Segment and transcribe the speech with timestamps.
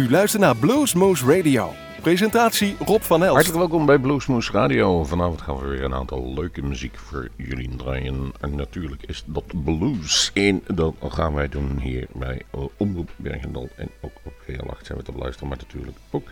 [0.00, 1.74] U luistert naar Bluesmoose Radio.
[2.00, 3.34] Presentatie Rob van Elst.
[3.34, 5.04] Hartelijk welkom bij Bluesmoose Radio.
[5.04, 8.32] Vanavond gaan we weer een aantal leuke muziek voor jullie draaien.
[8.40, 10.30] En natuurlijk is dat blues.
[10.34, 12.42] En dat gaan wij doen hier bij
[12.76, 13.68] Omroep Bergendal.
[13.76, 16.28] En ook op GL8 zijn we te beluisteren, maar natuurlijk ook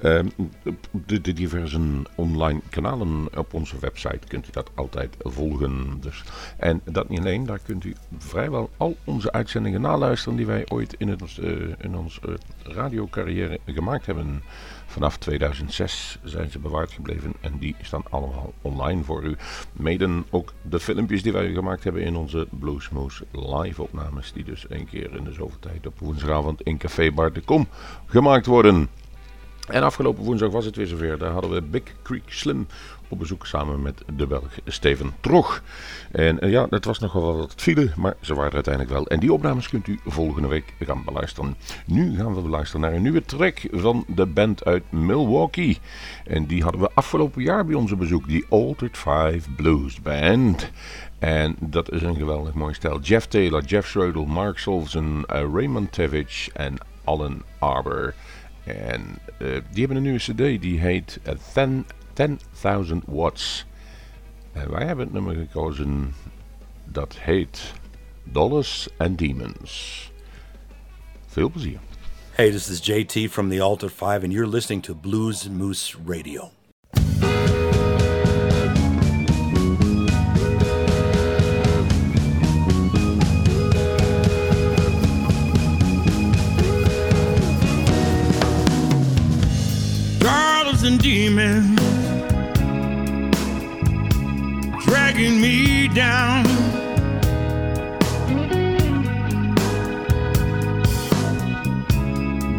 [0.00, 0.26] ehm,
[1.06, 1.80] de, diverse
[2.14, 5.98] online kanalen op onze website kunt u dat altijd volgen.
[6.00, 6.22] Dus.
[6.56, 10.94] En dat niet alleen, daar kunt u vrijwel al onze uitzendingen naluisteren die wij ooit
[10.98, 14.42] in, het, uh, in onze uh, radiocarrière gemaakt hebben.
[14.96, 19.36] Vanaf 2006 zijn ze bewaard gebleven en die staan allemaal online voor u.
[19.72, 24.32] Mede ook de filmpjes die wij gemaakt hebben in onze Bluesmoose live opnames.
[24.32, 27.68] Die dus één keer in de zoveel tijd op woensdagavond in Café Bar de Kom
[28.06, 28.88] gemaakt worden.
[29.66, 31.18] En afgelopen woensdag was het weer zover.
[31.18, 32.66] Daar hadden we Big Creek Slim
[33.08, 35.62] op bezoek samen met de Belg Steven Trog.
[36.12, 39.06] En uh, ja, het was nog wel wat file, maar ze waren uiteindelijk wel.
[39.06, 41.56] En die opnames kunt u volgende week gaan beluisteren.
[41.86, 45.78] Nu gaan we beluisteren naar een nieuwe track van de band uit Milwaukee.
[46.24, 50.70] En die hadden we afgelopen jaar bij onze bezoek, die Altered Five Blues Band.
[51.18, 53.00] En dat is een geweldig mooi stijl.
[53.00, 58.14] Jeff Taylor, Jeff Schroedel, Mark Solzen, uh, Raymond Tevich en Alan Arbor.
[58.66, 61.20] En uh, die hebben een nieuwe cd, die heet
[62.28, 63.66] 10.000 Watts.
[64.52, 66.14] En wij hebben het nummer gekozen,
[66.84, 67.72] dat heet
[68.22, 70.10] Dollars and Demons.
[71.26, 71.78] Veel plezier.
[72.32, 76.50] Hey, this is JT from the Altar 5 and you're listening to Blues Moose Radio.
[90.86, 91.80] And demons
[94.84, 96.44] dragging me down.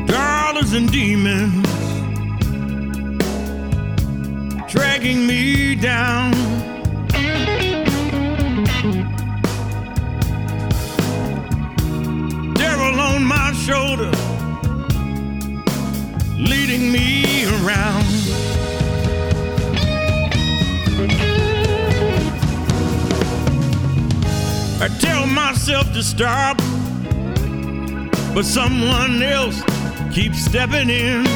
[0.05, 1.67] Dollars and demons
[4.69, 6.31] dragging me down.
[12.55, 14.11] Devil on my shoulder
[16.37, 18.06] leading me around.
[24.87, 26.57] I tell myself to stop,
[28.33, 29.61] but someone else
[30.13, 31.27] keeps stepping in.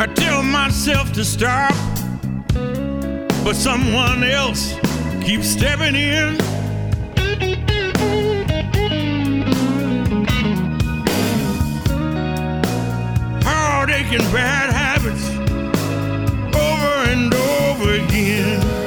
[0.00, 1.72] I tell myself to stop,
[3.44, 4.74] but someone else
[5.22, 6.36] keeps stepping in.
[13.44, 14.73] Heartache and bad
[18.06, 18.83] 点。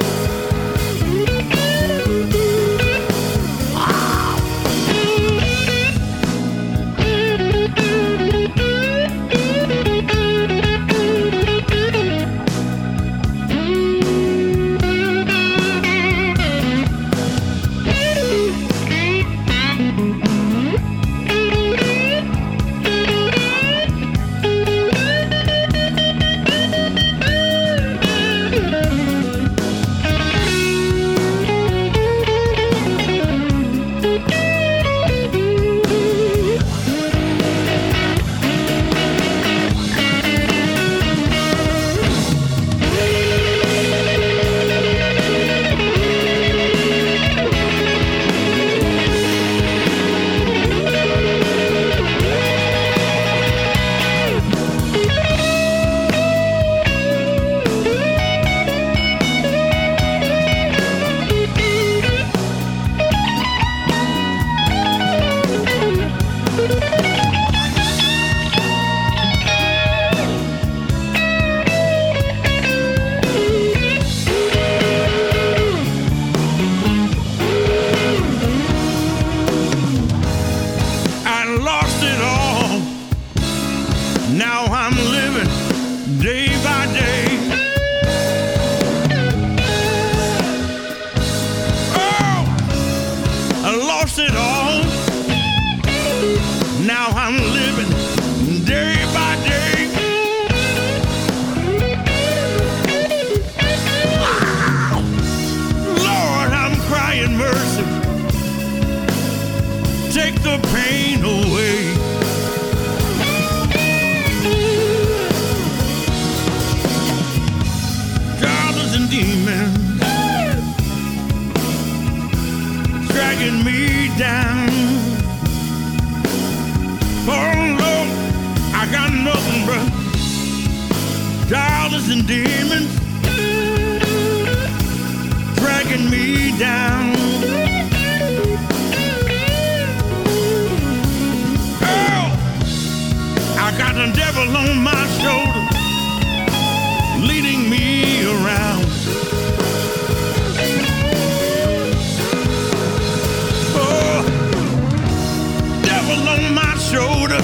[156.92, 157.42] Shoulder,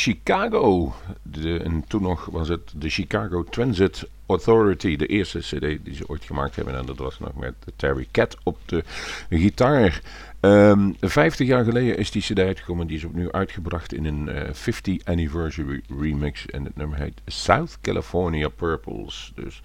[0.00, 0.94] Chicago.
[1.22, 4.96] De, en toen nog was het de Chicago Transit Authority.
[4.96, 6.76] De eerste cd die ze ooit gemaakt hebben.
[6.76, 8.84] En dat was nog met Terry Cat op de
[9.30, 10.00] gitaar.
[10.40, 12.86] Um, 50 jaar geleden is die cd uitgekomen.
[12.86, 16.46] Die is opnieuw uitgebracht in een uh, 50 anniversary remix.
[16.46, 19.32] En het nummer heet South California Purples.
[19.34, 19.62] Dus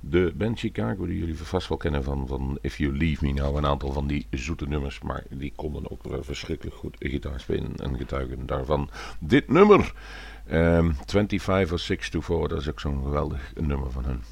[0.00, 3.32] de band Chicago die jullie vast wel kennen van, van If You Leave Me.
[3.32, 5.00] Nou een aantal van die zoete nummers.
[5.00, 7.76] Maar die konden ook wel verschrikkelijk goed gitaar spelen.
[7.76, 9.92] En getuigen daarvan dit nummer.
[10.52, 12.48] Um, 25 or 6 to 4.
[12.48, 14.22] Dat is ook zo'n geweldig nummer van hun.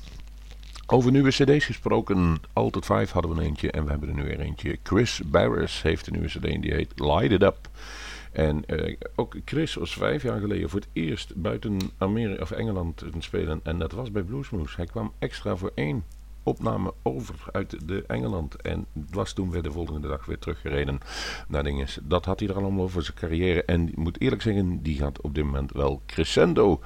[0.89, 4.23] Over nieuwe cd's gesproken, Altered 5 hadden we een eentje en we hebben er nu
[4.23, 4.79] weer eentje.
[4.83, 7.69] Chris Barris heeft een nieuwe cd en die heet Light It Up.
[8.33, 12.97] En uh, ook Chris was vijf jaar geleden voor het eerst buiten Amerika of Engeland
[12.97, 13.61] te spelen.
[13.63, 14.77] En dat was bij Bluesmoose.
[14.77, 16.05] Hij kwam extra voor één
[16.47, 18.57] opname over uit de Engeland.
[18.63, 21.01] En was toen weer de volgende dag weer teruggereden
[21.49, 21.99] naar dinges.
[22.03, 23.65] Dat had hij er al over zijn carrière.
[23.65, 26.81] En ik moet eerlijk zeggen, die gaat op dit moment wel crescendo.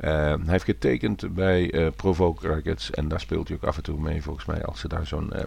[0.00, 2.90] Uh, hij heeft getekend bij uh, Provoke Records.
[2.90, 4.64] En daar speelt hij ook af en toe mee volgens mij.
[4.64, 5.30] Als ze daar zo'n...
[5.34, 5.42] Uh,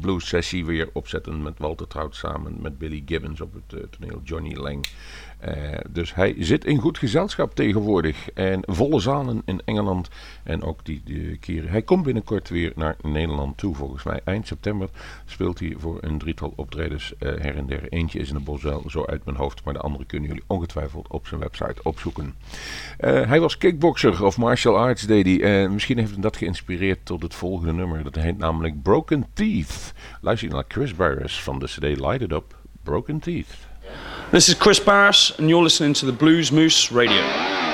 [0.00, 4.54] blues sessie weer opzetten met Walter Trout samen met Billy Gibbons op het toneel Johnny
[4.54, 4.86] Lang.
[5.48, 5.54] Uh,
[5.90, 10.08] dus hij zit in goed gezelschap tegenwoordig en volle zalen in Engeland
[10.42, 11.70] en ook die, die keren.
[11.70, 14.20] Hij komt binnenkort weer naar Nederland toe volgens mij.
[14.24, 14.88] Eind september
[15.24, 17.88] speelt hij voor een drietal optredens uh, her en der.
[17.88, 21.08] Eentje is in de Boswel, zo uit mijn hoofd, maar de andere kunnen jullie ongetwijfeld
[21.08, 22.34] op zijn website opzoeken.
[22.96, 25.68] hij was kickboxer of martial arts deed hij.
[25.68, 28.02] misschien heeft hem dat geïnspireerd tot het volgende nummer.
[28.02, 29.92] Dat heet namelijk Broken Teeth.
[30.20, 33.71] Luister naar Chris Barris van de CD Light It Up, Broken Teeth.
[34.30, 37.71] This is Chris Barris, and you're listening to the Blues Moose Radio.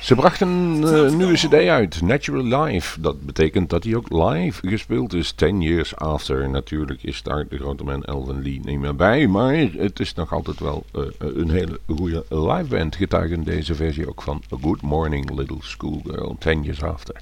[0.00, 3.00] Ze brachten een uh, nieuwe cd uit, Natural Life.
[3.00, 6.48] Dat betekent dat hij ook live gespeeld is, 10 years after.
[6.48, 9.26] Natuurlijk is daar de grote man Elvin Lee niet meer bij.
[9.26, 12.96] Maar het is nog altijd wel uh, een hele goede live band.
[12.96, 17.14] Getuigen deze versie ook van A Good Morning Little Schoolgirl, 10 years after.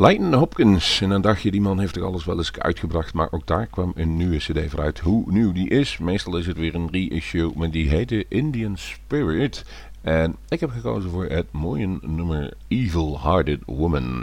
[0.00, 3.28] Leighton Hopkins, en dan dacht je, die man heeft er alles wel eens uitgebracht, maar
[3.30, 4.98] ook daar kwam een nieuwe cd vooruit.
[4.98, 9.64] Hoe nieuw die is, meestal is het weer een reissue, maar die heette Indian Spirit.
[10.02, 14.20] En ik heb gekozen voor het mooie nummer Evil Hearted Woman.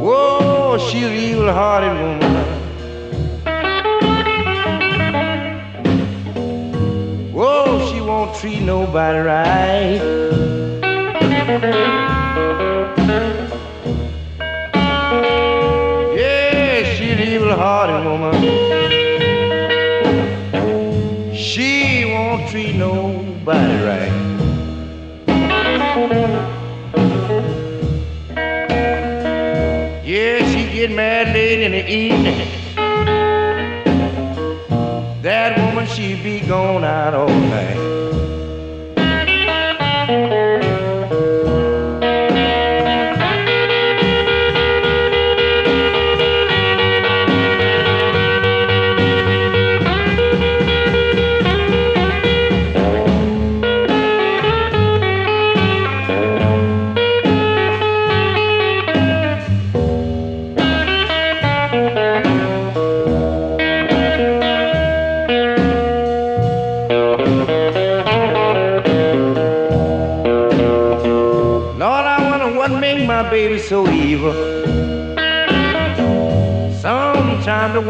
[0.00, 2.34] Whoa, she's evil hearted woman.
[7.32, 10.24] Whoa, she won't treat nobody right.
[17.64, 18.34] Hearted woman.
[21.34, 24.12] She won't treat nobody right.
[30.04, 32.48] Yeah, she get mad late in the evening.
[35.22, 37.93] That woman, she be gone out all night.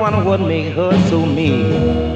[0.05, 2.14] Wonder what make her so mean.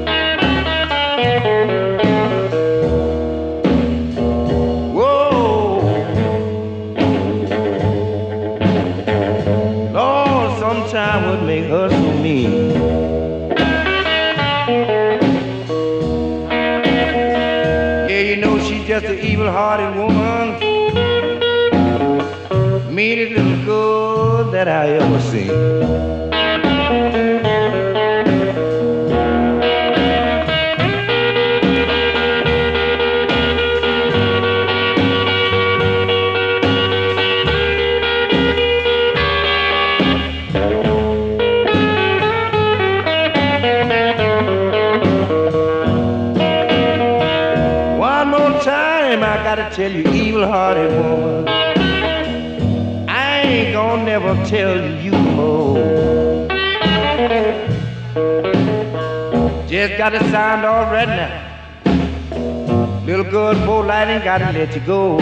[59.98, 63.02] Got it signed right now.
[63.04, 65.18] Little good boy lightning gotta let you go.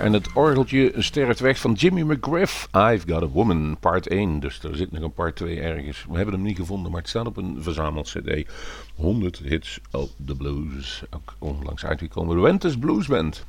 [0.00, 2.68] En het orgeltje sterft weg van Jimmy McGriff.
[2.72, 4.40] I've Got a Woman, part 1.
[4.40, 6.06] Dus er zit nog een part 2 ergens.
[6.08, 8.50] We hebben hem niet gevonden, maar het staat op een verzameld cd.
[8.94, 11.02] 100 hits of the blues.
[11.10, 12.36] Ook onlangs uitgekomen.
[12.36, 13.46] De Wentes Blues Band.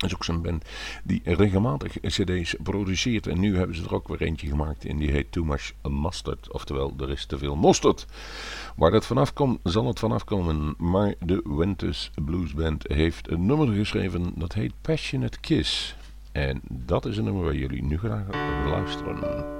[0.00, 0.64] Dat is ook zo'n band
[1.04, 3.26] die regelmatig cd's produceert.
[3.26, 4.84] En nu hebben ze er ook weer eentje gemaakt.
[4.84, 6.52] En die heet Too Much Mustard.
[6.52, 8.06] Oftewel, er is te veel mosterd.
[8.76, 10.74] Waar dat vanaf komt, zal het vanaf komen.
[10.78, 14.32] Maar de Wentes Blues Band heeft een nummer geschreven.
[14.34, 15.96] Dat heet Passionate Kiss.
[16.32, 18.26] En dat is een nummer waar jullie nu graag
[18.66, 19.59] luisteren.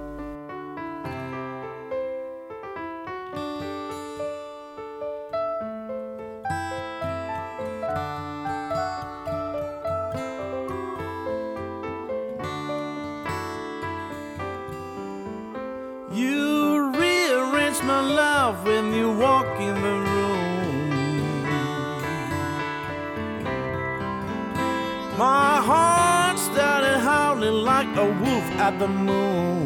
[28.61, 29.65] At the moon.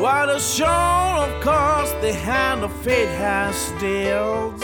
[0.00, 0.66] What a show,
[1.26, 4.60] of course, the hand of fate has dealt.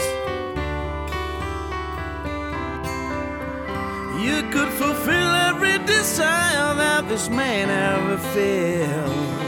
[4.21, 9.42] You could fulfill every desire that this man ever felt.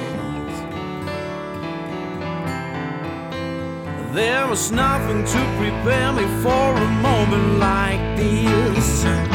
[4.15, 9.34] There was nothing to prepare me for a moment like this.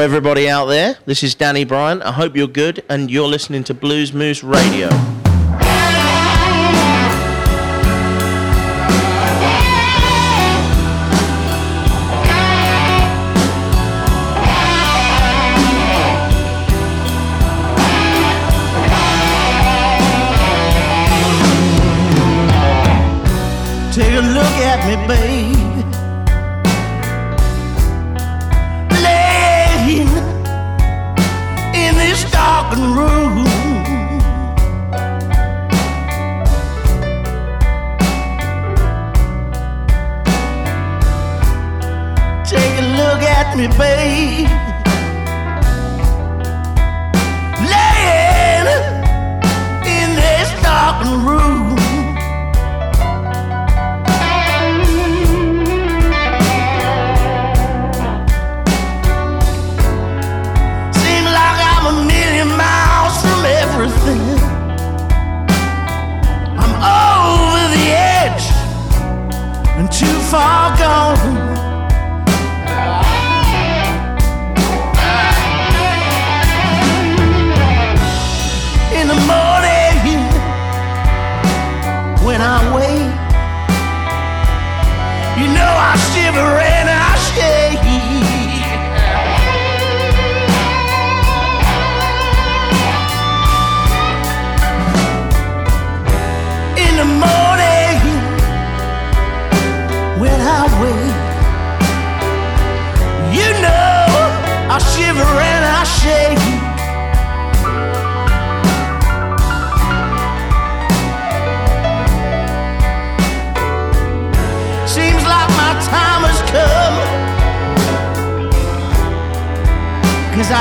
[0.00, 0.96] Hello, everybody out there.
[1.04, 2.00] This is Danny Bryan.
[2.00, 4.88] I hope you're good, and you're listening to Blues Moose Radio.
[23.92, 25.59] Take a look at me, babe.
[43.60, 43.99] me, baby.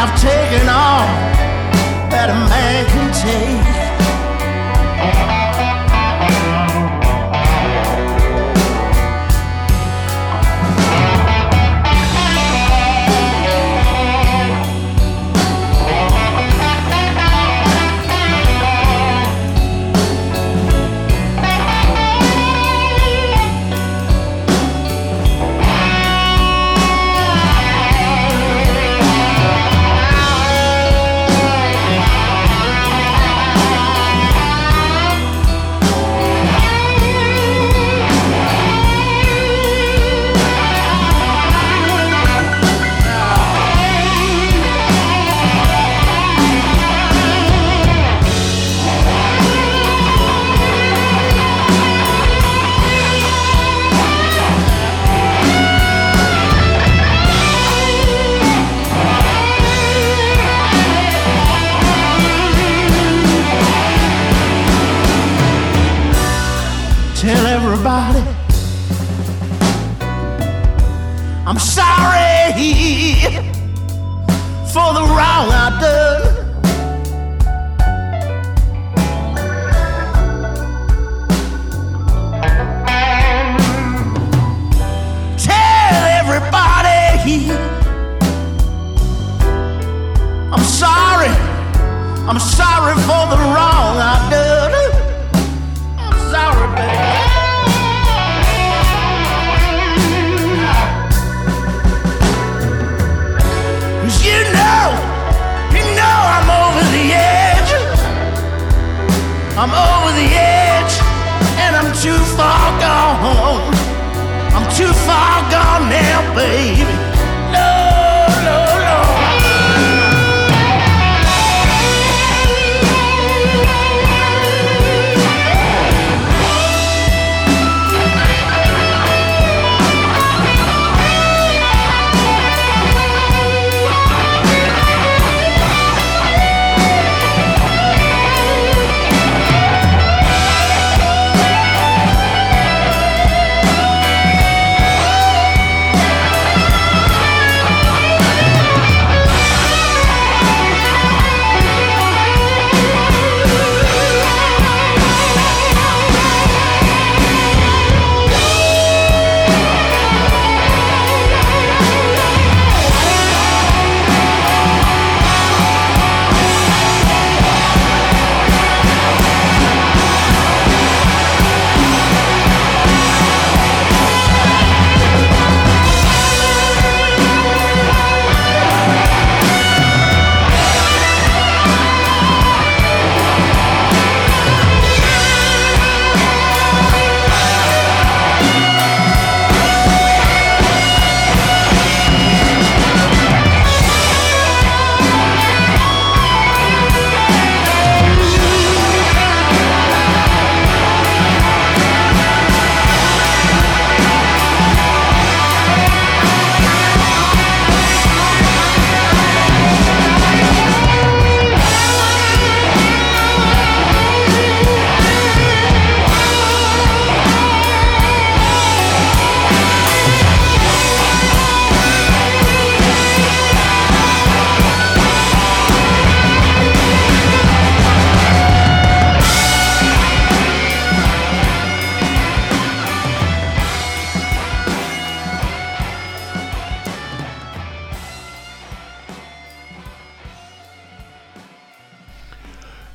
[0.01, 1.03] I've taken all
[2.07, 2.88] that a man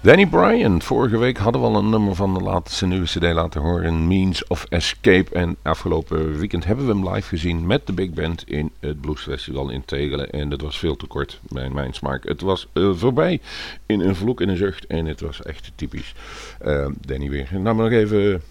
[0.05, 3.61] Danny Bryan, vorige week hadden we al een nummer van de laatste nieuwe cd laten
[3.61, 5.35] horen, Means of Escape.
[5.35, 9.23] En afgelopen weekend hebben we hem live gezien met de big band in het Blues
[9.23, 10.31] Festival in Tegelen.
[10.31, 12.25] En dat was veel te kort bij mijn smaak.
[12.25, 13.41] Het was uh, voorbij
[13.87, 16.15] in een vloek en een zucht en het was echt typisch.
[16.67, 17.49] Uh, Danny weer.
[17.53, 18.43] Nou, nog even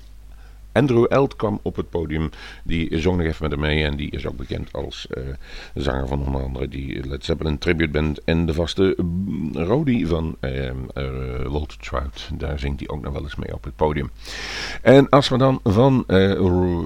[0.74, 2.30] Andrew Eld kwam op het podium.
[2.63, 3.84] Die zong nog even met hem mee.
[3.84, 5.24] En die is ook bekend als uh,
[5.74, 8.24] zanger van onder andere die Led Zeppelin tribute band.
[8.24, 10.71] En de vaste uh, Rody van uh,
[11.45, 12.30] Walter Trout.
[12.38, 14.11] Daar zingt hij ook nog wel eens mee op het podium.
[14.82, 16.03] En als we dan van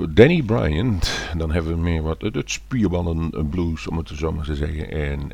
[0.09, 1.29] Danny Bryant.
[1.37, 4.91] Dan hebben we meer wat het spierballen blues om het zo maar te zeggen.
[4.91, 5.31] En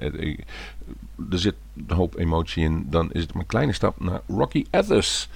[1.32, 1.56] er zit
[1.88, 2.86] een hoop emotie in.
[2.90, 5.30] Dan is het een kleine stap naar Rocky Ethers.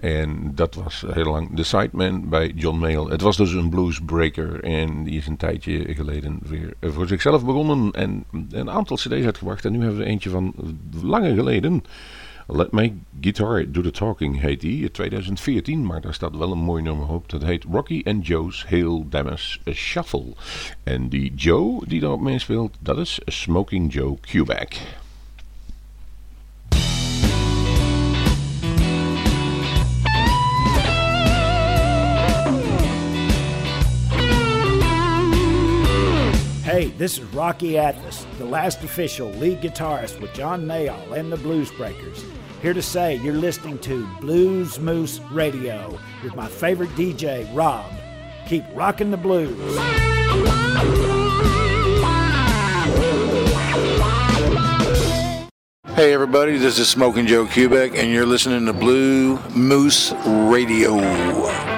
[0.00, 3.10] En dat was heel lang de sideman bij John Mayall.
[3.10, 4.64] Het was dus een bluesbreaker.
[4.64, 7.90] En die is een tijdje geleden weer voor zichzelf begonnen.
[7.90, 9.64] En een aantal cd's uitgebracht.
[9.64, 10.54] En nu hebben we eentje van
[11.02, 11.82] lange geleden.
[12.46, 16.82] Let My Guitar Do The Talking heet die, 2014, maar daar staat wel een mooi
[16.82, 17.28] nummer op.
[17.28, 20.34] Dat heet Rocky and Joe's Hail Damas Shuffle.
[20.82, 25.01] En die Joe die daarop meespeelt, dat is Smoking Joe Quebec.
[36.72, 41.36] Hey, this is Rocky Atlas, the last official lead guitarist with John Mayall and the
[41.36, 42.24] Blues Breakers.
[42.62, 47.84] Here to say you're listening to Blues Moose Radio with my favorite DJ, Rob.
[48.46, 49.54] Keep rocking the blues.
[55.94, 61.71] Hey everybody, this is Smoking Joe Quebec, and you're listening to Blue Moose Radio.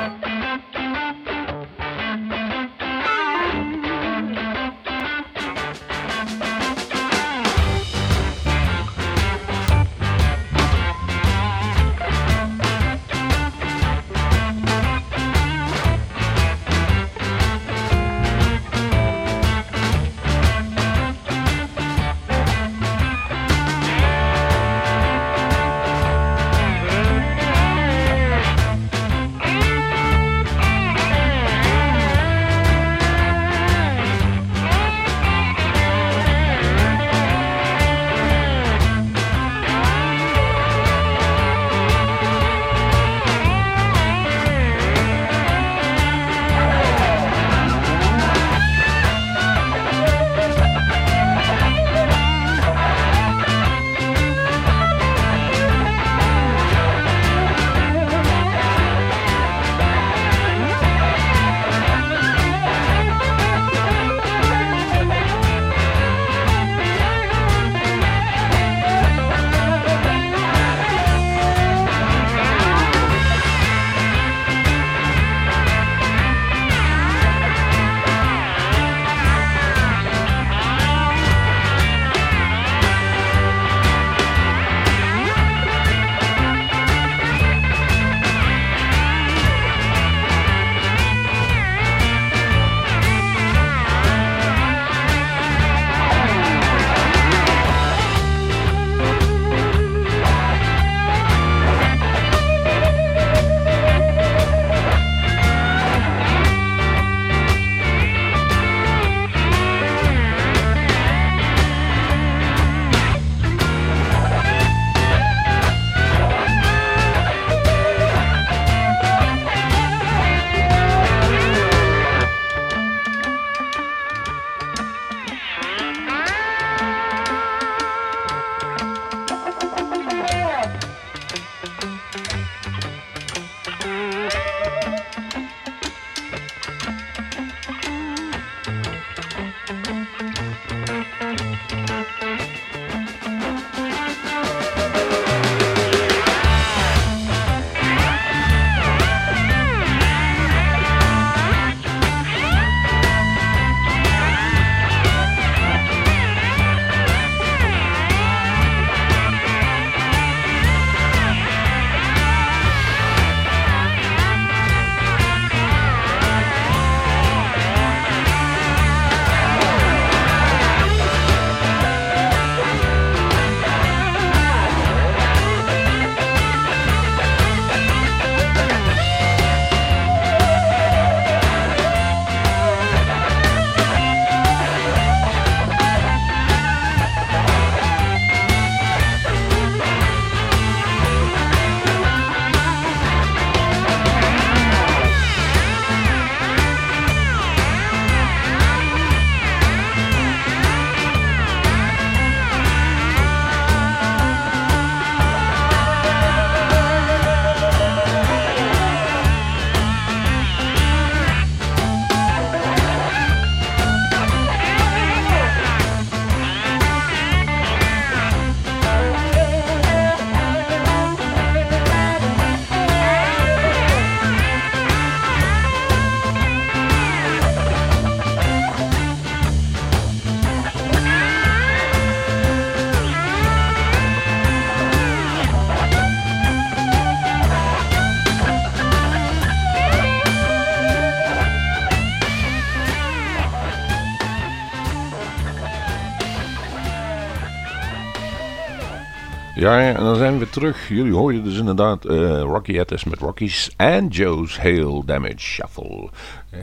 [249.81, 250.89] En dan zijn we terug.
[250.89, 252.73] Jullie hoorden dus inderdaad uh, Rocky
[253.09, 256.09] met Rockies en Joe's Hail Damage Shuffle.
[256.55, 256.61] Uh,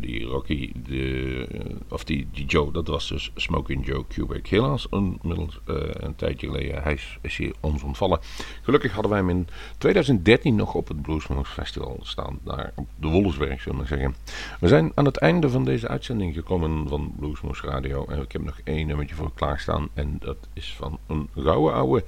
[0.00, 1.46] die Rocky, de,
[1.88, 4.46] of die, die Joe, dat was dus Smoking Joe Kubik.
[4.46, 5.60] Helaas inmiddels
[5.92, 8.18] een tijdje geleden, hij is, is, hier ons ontvallen.
[8.62, 9.48] Gelukkig hadden wij hem in
[9.78, 14.14] 2013 nog op het Bluesmoose Festival staan, daar op de Wolfsberg, zullen we zeggen.
[14.60, 18.42] We zijn aan het einde van deze uitzending gekomen van Bluesmoose Radio en ik heb
[18.42, 22.04] nog één nummertje voor klaarstaan en dat is van een gouden oude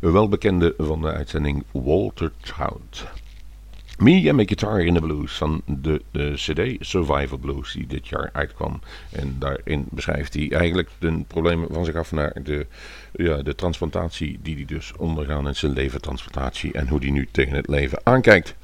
[0.00, 3.06] welbekende van de uitzending Walter Trout.
[3.98, 8.08] Me and My Guitar in the Blues van de, de CD Survival Blues die dit
[8.08, 8.80] jaar uitkwam.
[9.10, 12.66] En daarin beschrijft hij eigenlijk de problemen van zich af naar de,
[13.12, 17.28] ja, de transplantatie die hij dus ondergaan in zijn leven, transplantatie en hoe hij nu
[17.30, 18.54] tegen het leven aankijkt.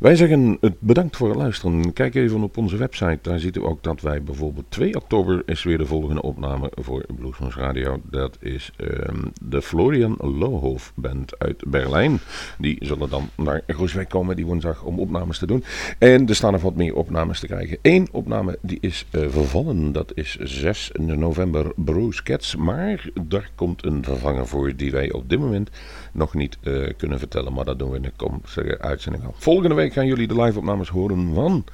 [0.00, 1.92] Wij zeggen bedankt voor het luisteren.
[1.92, 3.18] Kijk even op onze website.
[3.22, 7.04] Daar ziet u ook dat wij bijvoorbeeld 2 oktober is weer de volgende opname voor
[7.16, 8.00] Bluesmoes Radio.
[8.10, 12.18] Dat is um, de Florian Lohof Band uit Berlijn.
[12.58, 15.64] Die zullen dan naar Groeswijk komen die woensdag om opnames te doen.
[15.98, 17.78] En er staan nog wat meer opnames te krijgen.
[17.82, 19.92] Eén opname die is uh, vervallen.
[19.92, 22.56] Dat is 6 november Bruce Cats.
[22.56, 25.70] Maar daar komt een vervanger voor die wij op dit moment
[26.12, 27.52] nog niet uh, kunnen vertellen.
[27.52, 29.24] Maar dat doen we in de komende uitzending.
[29.32, 31.64] Volgende week gaan jullie de live-opnames horen van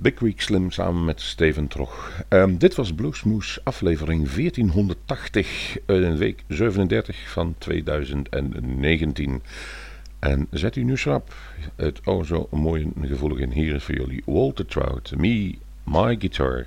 [0.00, 2.22] Big Week Slim samen met Steven Trog.
[2.28, 9.42] Um, dit was Bluesmoes aflevering 1480, uh, week 37 van 2019.
[10.18, 11.34] En zet u nu schrap
[11.76, 13.50] het oh zo mooie gevoelig in.
[13.50, 15.54] Hier is voor jullie Walter Trout, Me,
[15.84, 16.66] My Guitar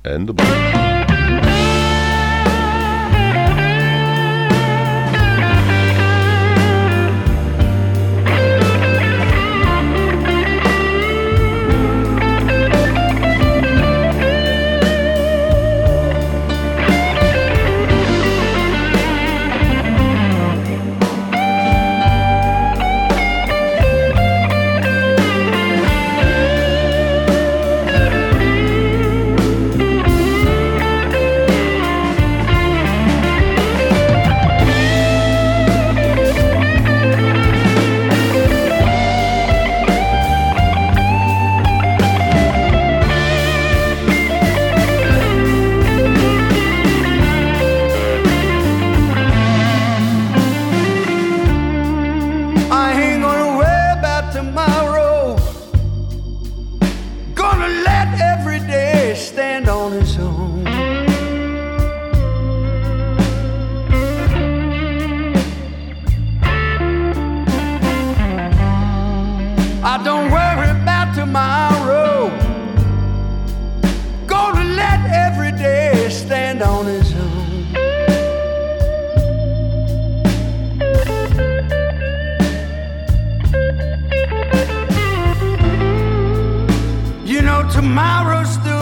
[0.00, 1.25] en de Blues.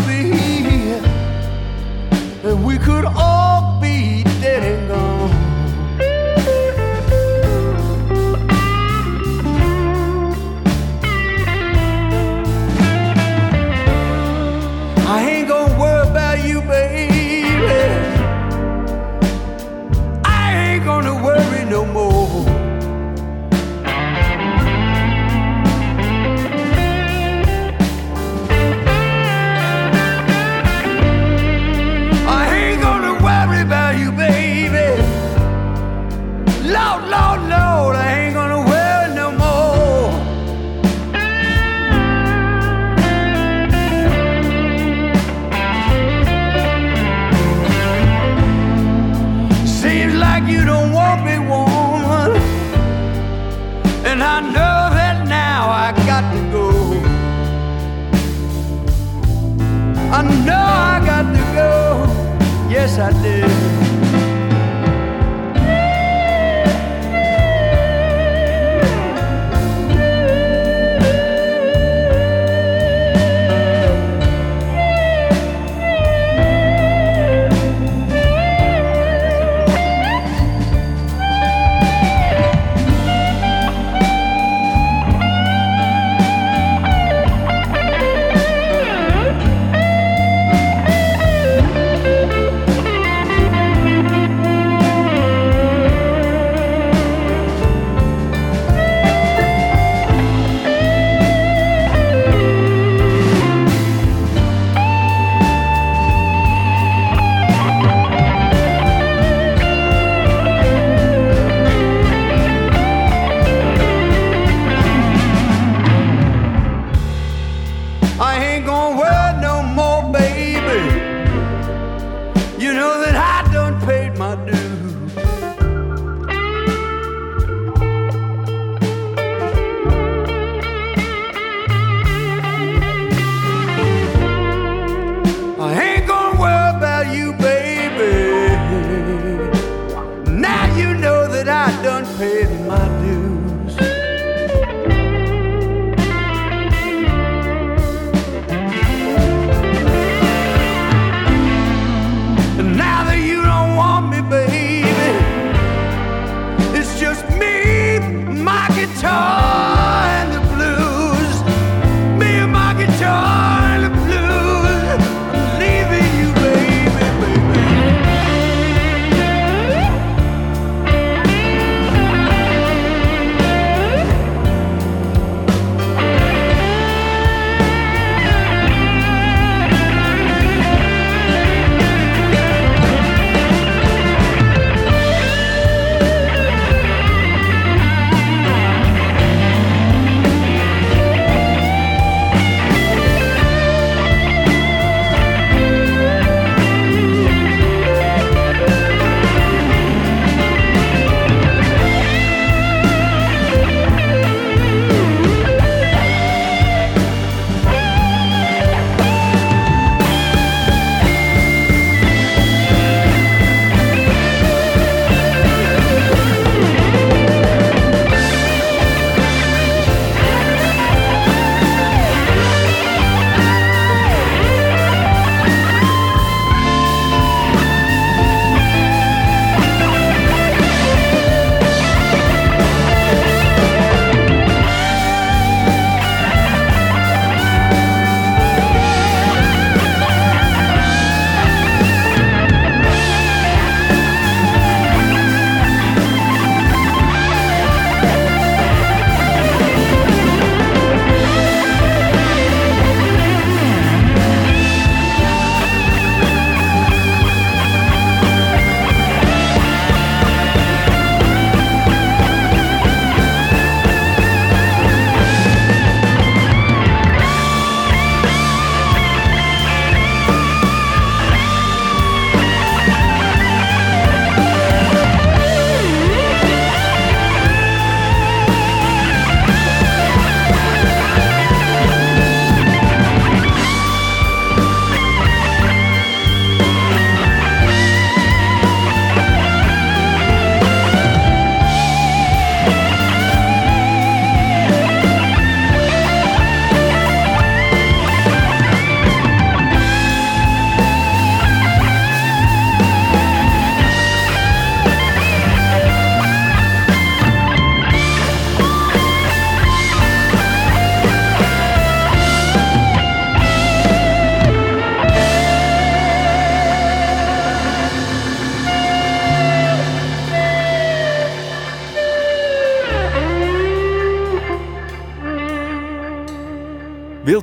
[0.07, 1.03] be here,
[2.45, 3.54] and we could all.